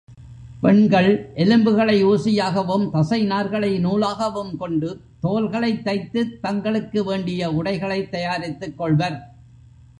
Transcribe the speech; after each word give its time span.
பெண்கள் 0.61 1.31
எலும்புகளை 1.35 2.05
ஊசியாகவும், 2.05 2.89
தசை 2.89 3.23
நார்களை 3.25 3.85
நூலாகவும் 3.85 4.55
கொண்டு 4.57 5.01
தோல்களைத் 5.23 5.85
தைத்துத் 5.85 6.39
தங்களுக்கு 6.41 7.03
வேண்டிய 7.03 7.51
உடைகளைத் 7.51 8.09
தயாரித்துக் 8.09 8.77
கொள்வர். 8.77 9.19